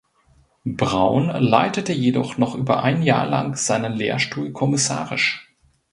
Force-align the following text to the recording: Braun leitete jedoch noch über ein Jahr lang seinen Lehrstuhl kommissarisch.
Braun 0.65 1.27
leitete 1.27 1.93
jedoch 1.93 2.39
noch 2.39 2.55
über 2.55 2.81
ein 2.81 3.03
Jahr 3.03 3.27
lang 3.27 3.55
seinen 3.55 3.93
Lehrstuhl 3.93 4.51
kommissarisch. 4.51 5.47